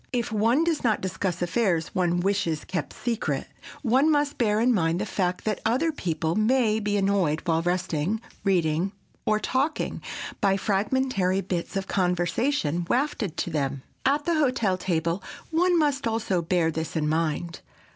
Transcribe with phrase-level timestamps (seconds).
[0.11, 3.47] If one does not discuss affairs one wishes kept secret,
[3.83, 8.19] one must bear in mind the fact that other people may be annoyed while resting,
[8.43, 8.93] reading
[9.27, 10.01] or talking,
[10.41, 13.83] by fragmentary bits of conversation wafted to them.
[14.03, 17.59] At the hotel table one must also bear this in mind.